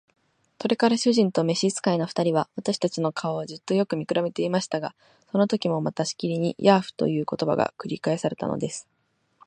[0.59, 4.95] それから主人と召使の二人は、私たちの顔をじっとよく見くらべていましたが、
[5.31, 8.87] そのときもまたしきりに「ヤーフ」という言葉が繰り返されたのです。